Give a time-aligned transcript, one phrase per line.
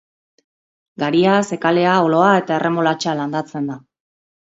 [1.03, 3.83] Garia, zekalea, oloa eta erremolatxa landatzen da.